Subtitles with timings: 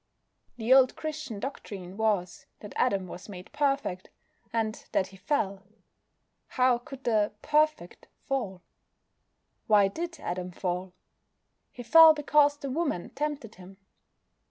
[0.57, 4.09] The old Christian doctrine was that Adam was made perfect,
[4.51, 5.61] and that he fell.
[6.47, 8.63] (How could the "perfect" fall?)
[9.67, 10.93] Why did Adam fall?
[11.71, 13.77] He fell because the woman tempted him.